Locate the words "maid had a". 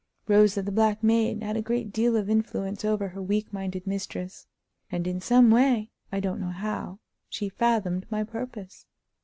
1.03-1.61